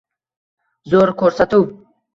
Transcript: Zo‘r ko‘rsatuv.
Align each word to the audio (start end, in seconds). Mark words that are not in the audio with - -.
Zo‘r 0.95 1.15
ko‘rsatuv. 1.23 1.73